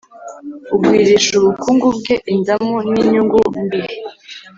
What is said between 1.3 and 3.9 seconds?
ubukungu bwe indamu n’inyungu mbi,